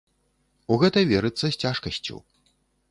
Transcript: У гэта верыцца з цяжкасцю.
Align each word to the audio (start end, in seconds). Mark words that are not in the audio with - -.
У 0.75 0.79
гэта 0.83 0.99
верыцца 1.11 1.43
з 1.49 1.53
цяжкасцю. 1.63 2.15